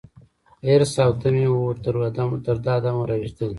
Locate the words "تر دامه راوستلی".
2.45-3.49